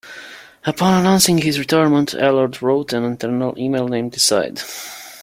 Upon 0.63 0.99
announcing 0.99 1.37
his 1.37 1.59
retirement, 1.59 2.15
Allard 2.15 2.59
wrote 2.63 2.91
an 2.91 3.03
internal 3.03 3.55
email 3.59 3.87
named 3.87 4.13
Decide. 4.13 4.59